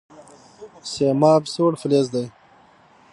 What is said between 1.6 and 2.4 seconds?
فلز دی؟